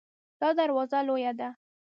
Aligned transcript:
دا 0.41 0.49
دروازه 0.59 0.99
لویه 1.07 1.33
ده 1.39 1.49